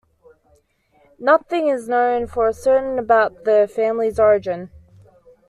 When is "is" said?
1.67-1.87